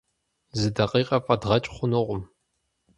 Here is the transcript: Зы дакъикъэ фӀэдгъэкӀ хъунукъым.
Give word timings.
Зы 0.59 0.69
дакъикъэ 0.75 1.17
фӀэдгъэкӀ 1.25 1.69
хъунукъым. 1.75 2.21